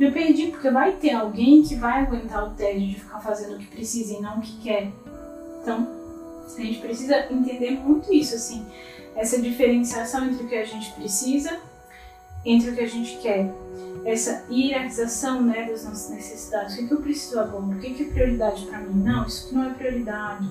[0.00, 3.58] Eu perdi porque vai ter alguém que vai aguentar o tédio de ficar fazendo o
[3.58, 4.92] que precisa e não o que quer.
[5.62, 5.88] Então,
[6.56, 8.64] a gente precisa entender muito isso, assim,
[9.14, 11.58] essa diferenciação entre o que a gente precisa,
[12.44, 13.52] entre o que a gente quer.
[14.04, 16.74] Essa hierarquização né, das nossas necessidades.
[16.74, 17.64] O que, é que eu preciso agora?
[17.64, 19.02] O que, é que é prioridade para mim?
[19.02, 20.48] Não, isso não é prioridade.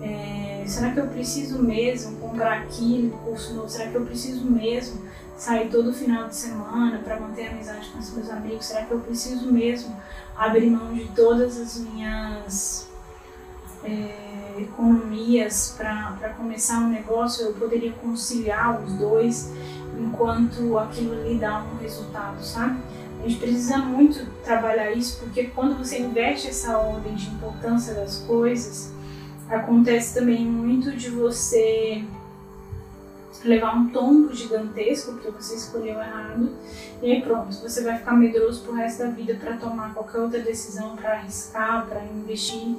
[0.00, 3.68] É, será que eu preciso mesmo comprar aquilo, curso novo?
[3.68, 5.02] Será que eu preciso mesmo
[5.36, 8.66] sair todo final de semana para manter amizade com os meus amigos?
[8.66, 9.96] Será que eu preciso mesmo
[10.36, 12.88] abrir mão de todas as minhas
[13.82, 14.23] é,
[14.58, 17.46] economias para começar um negócio?
[17.46, 19.52] Eu poderia conciliar os dois
[19.98, 22.78] enquanto aquilo lhe dá um resultado, sabe?
[23.24, 28.18] A gente precisa muito trabalhar isso porque quando você investe essa ordem de importância das
[28.18, 28.92] coisas,
[29.48, 32.04] acontece também muito de você
[33.44, 36.50] levar um tombo gigantesco porque você escolheu errado
[37.02, 40.40] e aí pronto, você vai ficar medroso pro resto da vida para tomar qualquer outra
[40.40, 42.76] decisão, para arriscar, para investir.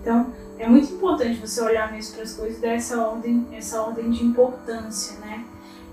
[0.00, 4.24] Então, é muito importante você olhar mesmo para as coisas dessa ordem, essa ordem de
[4.24, 5.44] importância, né?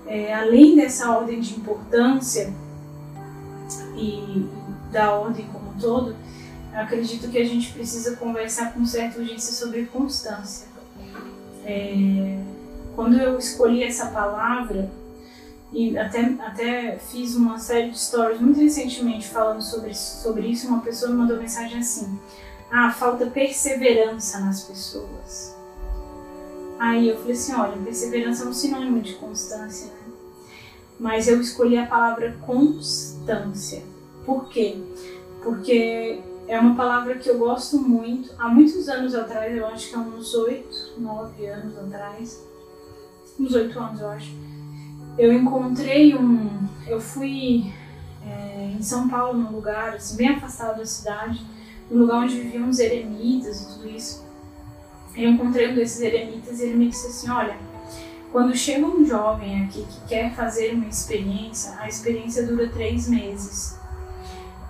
[0.07, 2.53] É, além dessa ordem de importância
[3.95, 4.47] e
[4.91, 6.15] da ordem como um todo,
[6.73, 10.67] acredito que a gente precisa conversar com certa urgência sobre constância.
[11.63, 12.39] É,
[12.95, 14.89] quando eu escolhi essa palavra,
[15.73, 20.79] e até, até fiz uma série de stories muito recentemente falando sobre, sobre isso, uma
[20.79, 22.17] pessoa me mandou mensagem assim:
[22.71, 25.55] Ah, falta perseverança nas pessoas.
[26.79, 30.13] Aí eu falei assim: olha, perseverança é um sinônimo de constância, né?
[30.99, 33.83] Mas eu escolhi a palavra constância.
[34.25, 34.77] Por quê?
[35.43, 38.31] Porque é uma palavra que eu gosto muito.
[38.37, 42.43] Há muitos anos atrás, eu acho que há uns oito, nove anos atrás,
[43.39, 44.31] uns oito anos eu acho,
[45.17, 46.65] eu encontrei um.
[46.87, 47.73] Eu fui
[48.25, 51.45] é, em São Paulo, num lugar assim, bem afastado da cidade,
[51.91, 54.25] um lugar onde viviam os eremitas e tudo isso.
[55.15, 57.57] Eu encontrei um desses eremitas e ele me disse assim: Olha,
[58.31, 63.77] quando chega um jovem aqui que quer fazer uma experiência, a experiência dura três meses.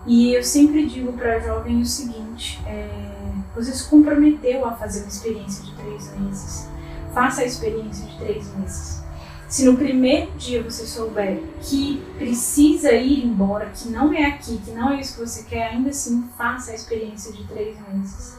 [0.05, 2.87] E eu sempre digo para jovem o seguinte: é,
[3.55, 6.67] você se comprometeu a fazer uma experiência de três meses.
[7.13, 9.04] Faça a experiência de três meses.
[9.47, 14.71] Se no primeiro dia você souber que precisa ir embora, que não é aqui, que
[14.71, 18.37] não é isso que você quer, ainda assim faça a experiência de três meses.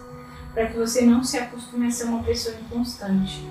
[0.52, 3.46] Para que você não se acostume a ser uma pessoa inconstante.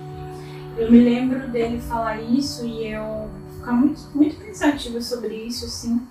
[0.77, 6.01] Eu me lembro dele falar isso e eu ficar muito, muito pensativa sobre isso, assim.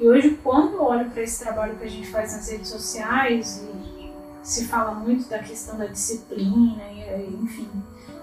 [0.00, 3.64] E hoje, quando eu olho para esse trabalho que a gente faz nas redes sociais,
[3.64, 7.68] e se fala muito da questão da disciplina, e, enfim,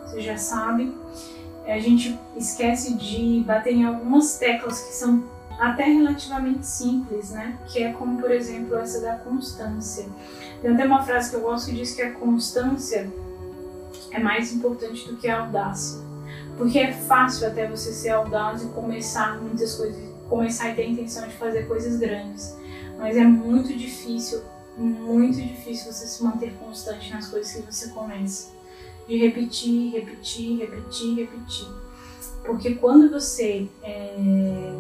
[0.04, 0.94] você já sabe,
[1.68, 5.24] a gente esquece de bater em algumas teclas que são
[5.60, 7.58] até relativamente simples, né?
[7.68, 10.06] Que é como, por exemplo, essa da constância.
[10.62, 13.10] Tem até uma frase que eu gosto que diz que a constância
[14.12, 16.04] é mais importante do que a audácia.
[16.58, 20.90] Porque é fácil até você ser audaz e começar muitas coisas começar a ter a
[20.90, 22.56] intenção de fazer coisas grandes.
[22.98, 24.42] Mas é muito difícil,
[24.78, 28.55] muito difícil você se manter constante nas coisas que você começa.
[29.08, 31.68] De repetir, repetir, repetir, repetir.
[32.44, 34.74] Porque quando você é,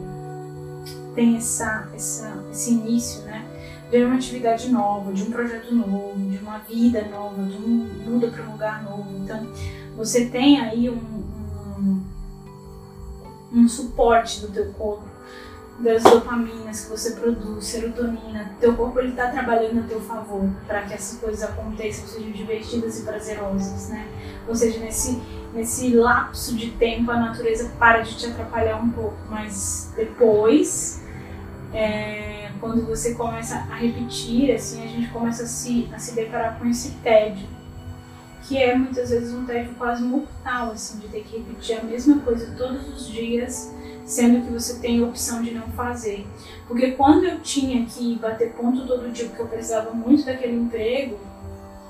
[1.15, 3.45] tem essa, essa, esse início, né?
[3.89, 8.27] De uma atividade nova, de um projeto novo, de uma vida nova, de um muda
[8.27, 9.07] para um lugar novo.
[9.23, 9.47] Então,
[9.95, 10.99] você tem aí um,
[11.79, 12.03] um,
[13.53, 15.14] um suporte do teu corpo
[15.79, 20.83] das dopaminas que você produz, serotonina, teu corpo ele está trabalhando a teu favor para
[20.83, 24.07] que essas coisas aconteçam, sejam divertidas e prazerosas, né?
[24.47, 25.21] Ou seja, nesse
[25.53, 31.01] nesse lapso de tempo a natureza para de te atrapalhar um pouco, mas depois
[31.73, 36.59] é, quando você começa a repetir, assim, a gente começa a se, a se deparar
[36.59, 37.47] com esse tédio,
[38.43, 42.19] que é muitas vezes um tédio quase mortal, assim, de ter que repetir a mesma
[42.19, 43.73] coisa todos os dias
[44.05, 46.25] sendo que você tem a opção de não fazer.
[46.67, 51.17] Porque quando eu tinha que bater ponto todo dia, porque eu precisava muito daquele emprego,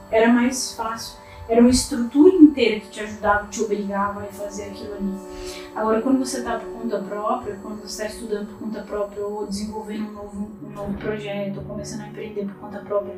[0.09, 1.17] era mais fácil.
[1.47, 5.65] Era uma estrutura inteira que te ajudava, te obrigava a fazer aquilo ali.
[5.75, 9.45] Agora, quando você está por conta própria, quando você está estudando por conta própria, ou
[9.45, 13.13] desenvolvendo um novo, um novo projeto, ou começando a empreender por conta própria,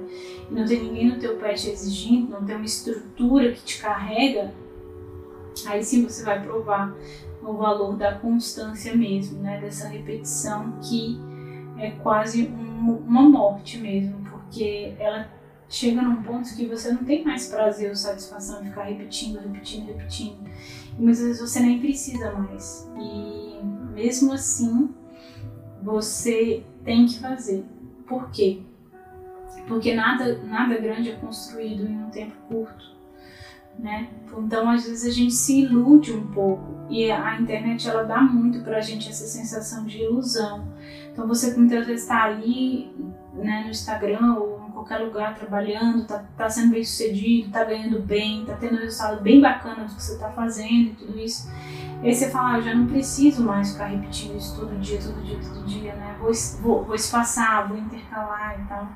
[0.49, 3.79] e não tem ninguém no teu pé te exigindo, não tem uma estrutura que te
[3.79, 4.51] carrega,
[5.65, 6.93] aí sim você vai provar
[7.47, 9.59] o valor da constância mesmo, né?
[9.59, 11.19] Dessa repetição que
[11.77, 15.29] é quase um, uma morte mesmo, porque ela
[15.69, 19.87] chega num ponto que você não tem mais prazer ou satisfação de ficar repetindo, repetindo,
[19.87, 20.37] repetindo.
[20.97, 22.89] E muitas vezes você nem precisa mais.
[22.99, 23.37] E
[23.97, 24.93] Mesmo assim,
[25.81, 27.65] você tem que fazer.
[28.07, 28.61] Por quê?
[29.67, 32.95] Porque nada, nada grande é construído em um tempo curto.
[33.79, 34.09] Né?
[34.37, 38.61] Então, às vezes a gente se ilude um pouco e a internet ela dá muito
[38.61, 40.67] pra gente essa sensação de ilusão.
[41.11, 42.91] Então, você muitas vezes está ali
[43.33, 47.99] né, no Instagram ou em qualquer lugar trabalhando, tá, tá sendo bem sucedido, tá ganhando
[48.01, 51.49] bem, tá tendo um resultado bem bacana do que você tá fazendo e tudo isso.
[52.03, 55.23] E aí você fala, ah, já não preciso mais ficar repetindo isso todo dia, todo
[55.23, 56.15] dia, todo dia, né?
[56.19, 58.87] Vou, vou, vou espaçar, vou intercalar e tal.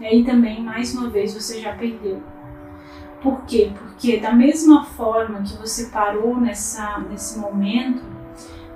[0.00, 2.20] E aí também, mais uma vez, você já perdeu.
[3.22, 3.72] Por quê?
[3.78, 8.02] Porque da mesma forma que você parou nessa, nesse momento,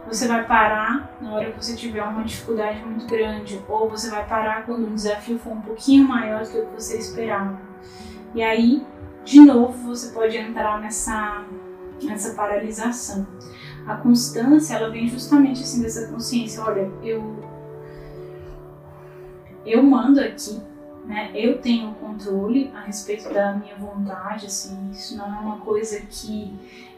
[0.07, 4.27] você vai parar na hora que você tiver uma dificuldade muito grande, ou você vai
[4.27, 7.59] parar quando um desafio for um pouquinho maior do que o que você esperava.
[8.35, 8.87] E aí,
[9.25, 11.45] de novo, você pode entrar nessa,
[12.03, 13.27] nessa paralisação.
[13.87, 17.43] A constância, ela vem justamente assim dessa consciência, olha, eu
[19.65, 20.61] eu mando aqui,
[21.05, 21.31] né?
[21.35, 26.53] Eu tenho controle a respeito da minha vontade, assim, isso não é uma coisa que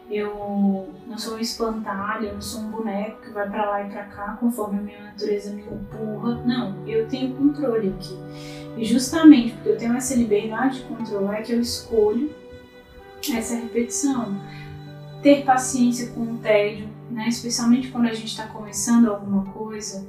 [0.09, 3.91] eu não sou um espantalho, eu não sou um boneco que vai para lá e
[3.91, 6.43] para cá conforme a minha natureza me empurra.
[6.45, 8.17] Não, eu tenho controle aqui.
[8.77, 12.33] E justamente porque eu tenho essa liberdade de controle é que eu escolho
[13.35, 14.41] essa repetição.
[15.23, 17.27] Ter paciência com o tédio, né?
[17.29, 20.07] especialmente quando a gente está começando alguma coisa,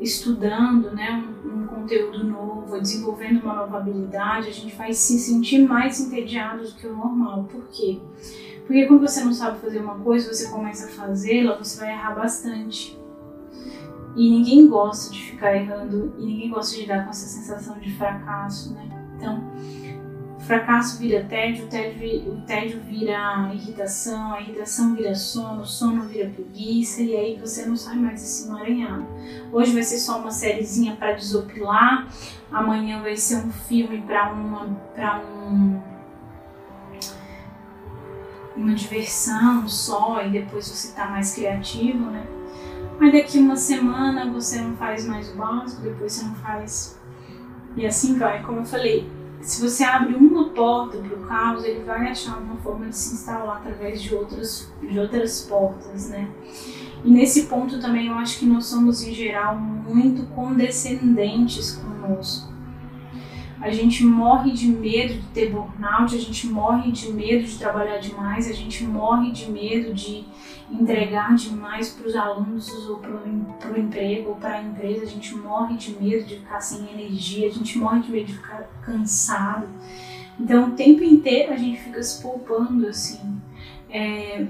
[0.00, 5.66] estudando né, um, um, conteúdo novo, desenvolvendo uma nova habilidade, a gente vai se sentir
[5.66, 7.44] mais entediado do que o normal.
[7.44, 8.00] Por quê?
[8.66, 12.14] Porque quando você não sabe fazer uma coisa, você começa a fazê-la, você vai errar
[12.14, 12.98] bastante.
[14.16, 17.92] E ninguém gosta de ficar errando, e ninguém gosta de lidar com essa sensação de
[17.92, 18.88] fracasso, né?
[19.16, 19.42] Então,
[20.50, 27.02] fracasso vira tédio, o tédio, vira irritação, a irritação vira sono, o sono vira preguiça
[27.02, 29.06] e aí você não sai mais desse emaranhado.
[29.52, 32.08] Hoje vai ser só uma sériezinha para desopilar,
[32.50, 35.80] amanhã vai ser um filme para uma para um
[38.56, 42.26] uma diversão só e depois você tá mais criativo, né?
[42.98, 46.98] Mas daqui uma semana você não faz mais o básico, depois você não faz
[47.76, 48.42] e assim vai.
[48.42, 52.56] Como eu falei, se você abre uma porta para o caos, ele vai achar uma
[52.56, 56.28] forma de se instalar através de outras, de outras portas, né?
[57.02, 62.49] E nesse ponto também eu acho que nós somos, em geral, muito condescendentes conosco.
[63.60, 67.98] A gente morre de medo de ter burnout, a gente morre de medo de trabalhar
[67.98, 70.24] demais, a gente morre de medo de
[70.70, 75.34] entregar demais para os alunos ou para o emprego ou para a empresa, a gente
[75.34, 79.68] morre de medo de ficar sem energia, a gente morre de medo de ficar cansado.
[80.38, 83.40] Então, o tempo inteiro a gente fica se poupando assim.
[83.90, 84.46] É,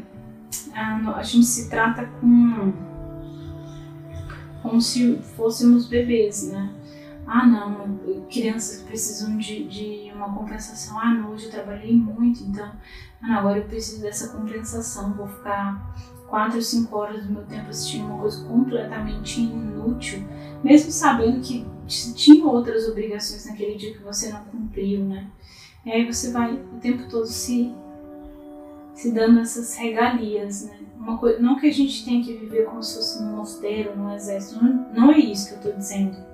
[0.72, 2.72] a, a, gente se trata com
[4.62, 6.70] como se fôssemos bebês, né?
[7.32, 10.98] Ah, não, crianças precisam de, de uma compensação.
[10.98, 12.66] Ah, não, hoje eu trabalhei muito, então
[13.22, 15.12] ah, não, agora eu preciso dessa compensação.
[15.12, 15.94] Vou ficar
[16.26, 20.26] 4 ou 5 horas do meu tempo assistindo uma coisa completamente inútil,
[20.64, 25.30] mesmo sabendo que tinha outras obrigações naquele dia que você não cumpriu, né?
[25.86, 27.72] E aí você vai o tempo todo se,
[28.92, 30.80] se dando essas regalias, né?
[30.96, 34.12] Uma coisa, não que a gente tenha que viver como se fosse num mosteiro, num
[34.12, 36.29] exército, não, não é isso que eu estou dizendo.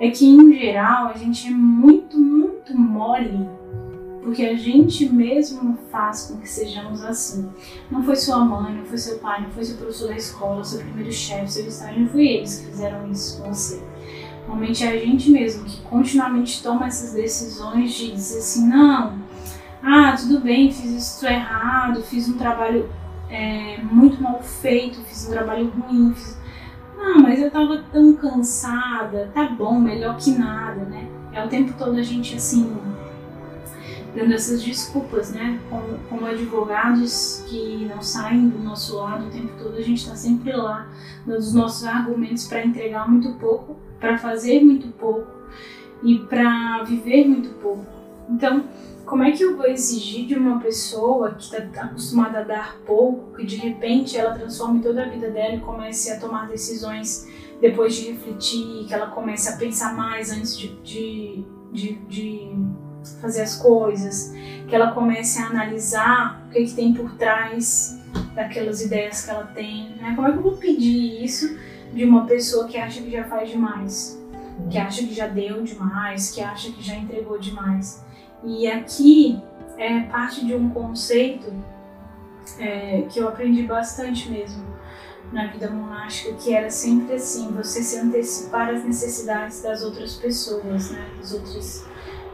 [0.00, 3.48] É que, em geral, a gente é muito, muito mole
[4.24, 7.52] porque a gente mesmo faz com que sejamos assim.
[7.90, 10.80] Não foi sua mãe, não foi seu pai, não foi seu professor da escola, seu
[10.80, 13.84] primeiro chefe, seu estágio, não foi eles que fizeram isso com você.
[14.46, 19.18] Normalmente é a gente mesmo que continuamente toma essas decisões de dizer assim, não,
[19.82, 22.90] ah, tudo bem, fiz isso errado, fiz um trabalho
[23.28, 26.38] é, muito mal feito, fiz um trabalho ruim, fiz...
[26.96, 31.08] Não, mas eu tava tão cansada, tá bom, melhor que nada, né?
[31.32, 32.76] É o tempo todo a gente assim,
[34.14, 35.60] dando essas desculpas, né?
[35.68, 40.14] Como, como, advogados que não saem do nosso lado o tempo todo, a gente está
[40.14, 40.88] sempre lá,
[41.26, 45.30] dando os nossos argumentos para entregar muito pouco, para fazer muito pouco
[46.02, 47.84] e para viver muito pouco.
[48.30, 48.64] Então,
[49.04, 53.36] como é que eu vou exigir de uma pessoa que está acostumada a dar pouco,
[53.36, 57.28] que de repente ela transforme toda a vida dela e comece a tomar decisões
[57.60, 62.56] depois de refletir, que ela comece a pensar mais antes de, de, de, de
[63.20, 64.32] fazer as coisas,
[64.66, 67.98] que ela comece a analisar o que, é que tem por trás
[68.34, 69.90] daquelas ideias que ela tem.
[69.96, 70.12] Né?
[70.16, 71.56] Como é que eu vou pedir isso
[71.92, 74.20] de uma pessoa que acha que já faz demais,
[74.70, 78.02] que acha que já deu demais, que acha que já entregou demais?
[78.44, 79.42] E aqui
[79.78, 81.52] é parte de um conceito
[82.58, 84.62] é, que eu aprendi bastante mesmo
[85.32, 90.90] na vida monástica que era sempre assim, você se antecipar às necessidades das outras pessoas,
[90.90, 91.84] né, das outras,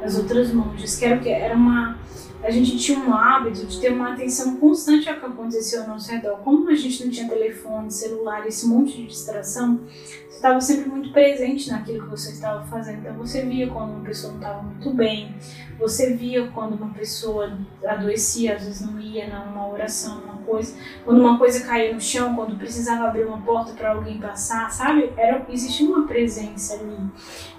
[0.00, 1.98] das outras monjas, que era que era uma
[2.42, 6.10] a gente tinha um hábito de ter uma atenção constante ao que acontecia ao nosso
[6.10, 6.38] redor.
[6.38, 11.12] Como a gente não tinha telefone, celular, esse monte de distração, você estava sempre muito
[11.12, 13.00] presente naquilo que você estava fazendo.
[13.00, 15.34] Então você via quando uma pessoa não estava muito bem,
[15.80, 21.20] você via quando uma pessoa adoecia, às vezes não ia numa oração, numa coisa, quando
[21.20, 25.10] uma coisa caía no chão, quando precisava abrir uma porta para alguém passar, sabe?
[25.16, 26.98] Era, existia uma presença ali.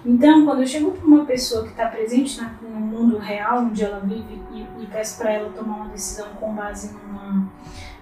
[0.06, 3.82] Então, quando eu chego para uma pessoa que está presente na, no mundo real, onde
[3.82, 7.50] ela vive, e, e peço para ela tomar uma decisão com base numa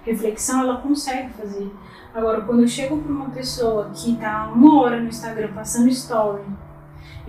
[0.05, 1.71] reflexão, ela consegue fazer.
[2.15, 6.43] Agora, quando eu chego para uma pessoa que está uma hora no Instagram passando story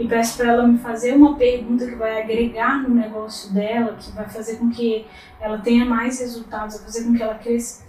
[0.01, 4.11] e peço para ela me fazer uma pergunta que vai agregar no negócio dela, que
[4.11, 5.05] vai fazer com que
[5.39, 7.83] ela tenha mais resultados, vai fazer com que ela cresça,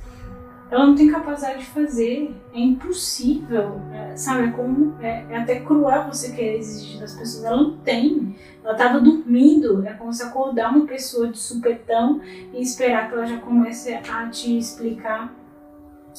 [0.70, 2.34] ela não tem capacidade de fazer.
[2.54, 4.48] É impossível, é, sabe?
[4.48, 7.44] É, como, é, é, até cruel você querer exigir das pessoas.
[7.44, 8.34] Ela não tem.
[8.64, 9.86] Ela estava dormindo.
[9.86, 12.22] É como se acordar uma pessoa de supetão
[12.54, 15.34] e esperar que ela já comece a te explicar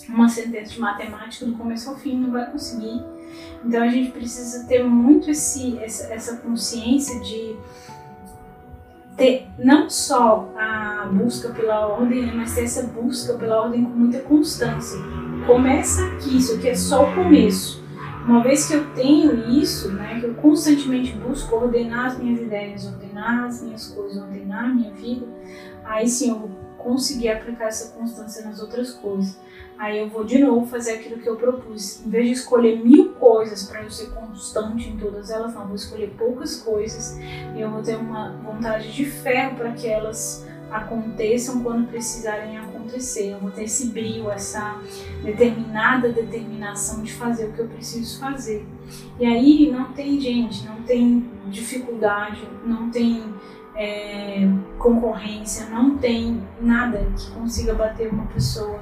[0.09, 2.19] uma sentença de matemática do começo ao fim.
[2.19, 3.01] Não vai conseguir.
[3.65, 7.55] Então a gente precisa ter muito esse, essa, essa consciência de
[9.15, 13.91] ter não só a busca pela ordem, né, mas ter essa busca pela ordem com
[13.91, 14.97] muita constância.
[15.45, 17.83] Começa aqui, isso aqui é só o começo.
[18.25, 22.85] Uma vez que eu tenho isso, né, que eu constantemente busco ordenar as minhas ideias,
[22.85, 25.25] ordenar as minhas coisas, ordenar a minha vida,
[25.83, 29.37] aí sim eu vou conseguir aplicar essa constância nas outras coisas.
[29.77, 32.05] Aí eu vou de novo fazer aquilo que eu propus.
[32.05, 35.75] Em vez de escolher mil coisas para eu ser constante em todas elas, não, vou
[35.75, 37.17] escolher poucas coisas
[37.55, 43.31] e eu vou ter uma vontade de ferro para que elas aconteçam quando precisarem acontecer.
[43.31, 44.79] Eu vou ter esse brilho, essa
[45.23, 48.65] determinada determinação de fazer o que eu preciso fazer.
[49.19, 53.23] E aí não tem gente, não tem dificuldade, não tem
[53.75, 54.47] é,
[54.77, 58.79] concorrência, não tem nada que consiga bater uma pessoa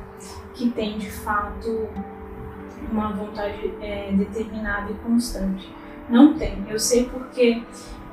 [0.54, 1.90] que tem de fato
[2.92, 5.70] uma vontade é, determinada e constante.
[6.10, 6.66] Não tem.
[6.70, 7.64] Eu sei porque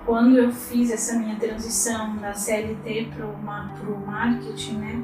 [0.06, 5.02] quando eu fiz essa minha transição da CLT para o marketing, né,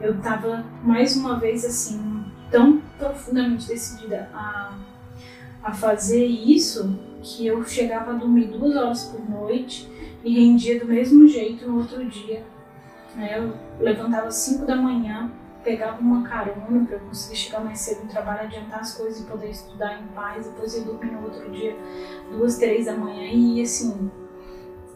[0.00, 4.72] eu estava mais uma vez assim tão profundamente decidida a,
[5.62, 9.88] a fazer isso que eu chegava a dormir duas horas por noite
[10.24, 12.42] e rendia do mesmo jeito no outro dia.
[13.16, 15.30] Eu levantava às 5 da manhã,
[15.62, 19.24] pegava uma carona para eu conseguir chegar mais cedo no trabalho, adiantar as coisas e
[19.24, 21.76] poder estudar em paz, depois ia dormir no outro dia,
[22.30, 24.10] duas, três da manhã e assim,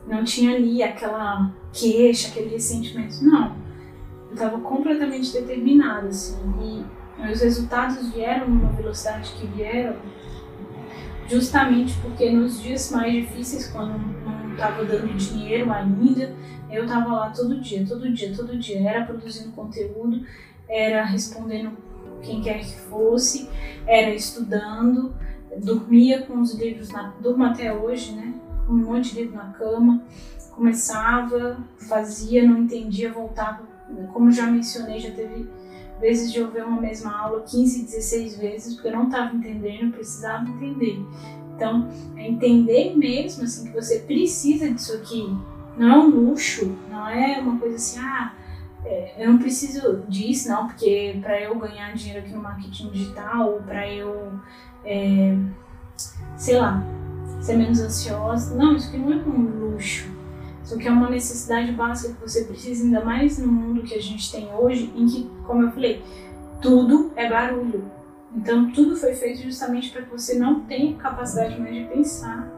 [0.06, 3.56] não tinha ali aquela queixa, aquele ressentimento, não.
[4.28, 6.84] Eu estava completamente determinada, assim, e
[7.22, 9.96] meus resultados vieram numa velocidade que vieram
[11.28, 16.34] justamente porque nos dias mais difíceis, quando não estava dando dinheiro ainda,
[16.70, 18.88] eu estava lá todo dia, todo dia, todo dia.
[18.88, 20.24] Era produzindo conteúdo,
[20.72, 21.76] era respondendo
[22.22, 23.48] quem quer que fosse,
[23.86, 25.14] era estudando,
[25.62, 27.12] dormia com os livros, na,
[27.50, 28.34] até hoje, né?
[28.68, 30.02] Um monte de livro na cama,
[30.52, 33.62] começava, fazia, não entendia, voltava.
[34.12, 35.46] Como já mencionei, já teve
[36.00, 39.92] vezes de eu ver uma mesma aula 15, 16 vezes, porque eu não estava entendendo,
[39.92, 40.98] precisava entender.
[41.54, 45.36] Então, é entender mesmo assim que você precisa disso aqui.
[45.76, 48.34] Não é um luxo, não é uma coisa assim, ah,
[49.16, 53.88] eu não preciso disso, não, porque para eu ganhar dinheiro aqui no marketing digital, para
[53.88, 54.32] eu,
[54.84, 55.36] é,
[56.36, 56.82] sei lá,
[57.40, 58.54] ser menos ansiosa.
[58.56, 60.10] Não, isso aqui não é um luxo.
[60.64, 64.02] Isso aqui é uma necessidade básica que você precisa, ainda mais no mundo que a
[64.02, 66.02] gente tem hoje, em que, como eu falei,
[66.60, 67.84] tudo é barulho.
[68.34, 72.48] Então, tudo foi feito justamente para que você não tenha capacidade mais de pensar.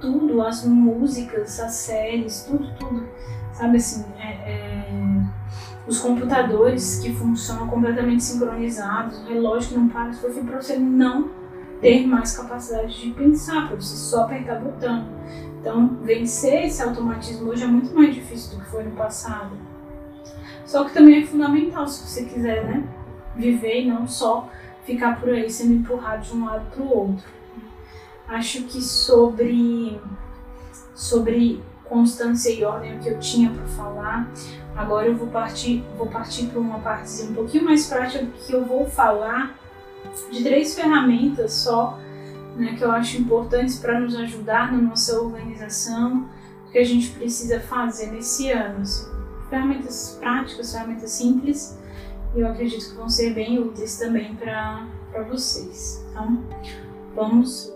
[0.00, 3.06] Tudo, as músicas, as séries, tudo, tudo.
[3.52, 5.15] Sabe assim, é, é
[5.86, 10.76] os computadores que funcionam completamente sincronizados, o relógio que não para, foi feito para você
[10.76, 11.30] não
[11.80, 15.06] ter mais capacidade de pensar, para você só apertar botão.
[15.60, 19.50] Então, vencer esse automatismo hoje é muito mais difícil do que foi no passado.
[20.64, 22.88] Só que também é fundamental se você quiser, né?
[23.36, 24.48] Viver e não só
[24.84, 27.26] ficar por aí sendo empurrado de um lado para o outro.
[28.28, 30.00] Acho que sobre
[30.94, 34.28] sobre constância e ordem o que eu tinha para falar.
[34.76, 38.64] Agora eu vou partir, vou partir para uma parte um pouquinho mais prática que eu
[38.64, 39.58] vou falar
[40.30, 41.98] de três ferramentas só,
[42.56, 46.28] né, que eu acho importantes para nos ajudar na nossa organização,
[46.70, 48.80] que a gente precisa fazer nesse ano.
[48.82, 49.06] Assim.
[49.48, 51.78] Ferramentas práticas, ferramentas simples,
[52.34, 56.04] e eu acredito que vão ser bem úteis também para para vocês.
[56.10, 56.44] Então,
[57.14, 57.72] vamos